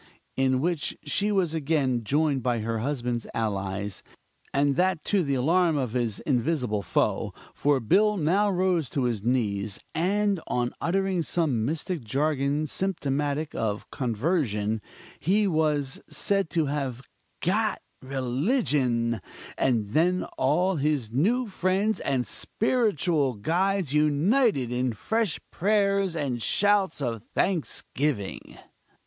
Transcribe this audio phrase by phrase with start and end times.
[0.35, 4.01] in which she was again joined by her husband's allies,
[4.51, 9.21] and that to the alarm of his invisible foe; for Bill now rose to his
[9.23, 14.81] knees, and on uttering some mystic jargon symptomatic of conversion,
[15.19, 17.03] he was said to have
[17.39, 19.21] "got religion";
[19.55, 27.03] and then all his new friends and spiritual guides united in fresh prayers and shouts
[27.03, 28.57] of thanksgiving.